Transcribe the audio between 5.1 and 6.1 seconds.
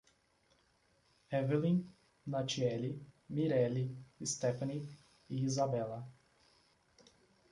e Izabella